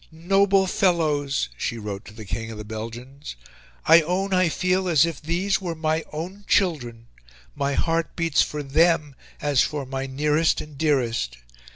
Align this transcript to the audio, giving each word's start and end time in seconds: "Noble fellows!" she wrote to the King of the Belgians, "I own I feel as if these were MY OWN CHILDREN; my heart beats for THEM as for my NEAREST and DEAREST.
"Noble 0.11 0.65
fellows!" 0.65 1.49
she 1.55 1.77
wrote 1.77 2.05
to 2.05 2.13
the 2.15 2.25
King 2.25 2.49
of 2.49 2.57
the 2.57 2.63
Belgians, 2.65 3.35
"I 3.85 4.01
own 4.01 4.33
I 4.33 4.49
feel 4.49 4.87
as 4.89 5.05
if 5.05 5.21
these 5.21 5.61
were 5.61 5.75
MY 5.75 6.05
OWN 6.11 6.43
CHILDREN; 6.47 7.05
my 7.53 7.75
heart 7.75 8.15
beats 8.15 8.41
for 8.41 8.63
THEM 8.63 9.13
as 9.39 9.61
for 9.61 9.85
my 9.85 10.07
NEAREST 10.07 10.59
and 10.59 10.75
DEAREST. 10.75 11.37